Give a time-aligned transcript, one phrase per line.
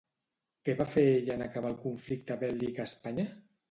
[0.69, 3.33] Què va fer ella en acabar el conflicte bèl·lic a Espanya?